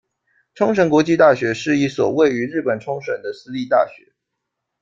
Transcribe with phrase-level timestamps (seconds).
[0.55, 4.13] 冲绳国际大学是一所位于日本冲绳县的私立大学。